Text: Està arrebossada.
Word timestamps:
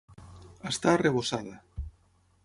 Està 0.69 0.93
arrebossada. 0.93 1.53